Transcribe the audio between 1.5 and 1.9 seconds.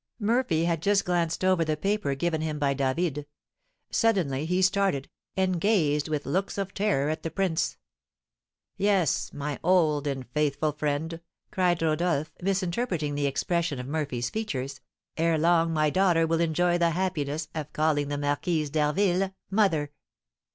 the